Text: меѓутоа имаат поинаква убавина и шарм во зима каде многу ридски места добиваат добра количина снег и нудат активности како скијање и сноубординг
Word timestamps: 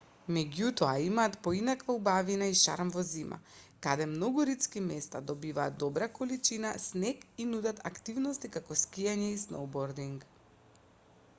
меѓутоа 0.35 0.93
имаат 1.07 1.35
поинаква 1.47 1.95
убавина 1.99 2.45
и 2.51 2.55
шарм 2.61 2.93
во 2.95 3.03
зима 3.09 3.37
каде 3.87 4.07
многу 4.13 4.45
ридски 4.49 4.81
места 4.85 5.21
добиваат 5.33 5.77
добра 5.83 6.07
количина 6.19 6.71
снег 6.87 7.21
и 7.45 7.47
нудат 7.51 7.83
активности 7.91 8.51
како 8.57 8.79
скијање 8.85 9.29
и 9.35 9.37
сноубординг 9.43 10.25